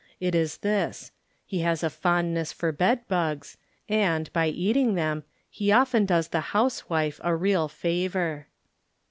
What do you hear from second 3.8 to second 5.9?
and, by eating them, he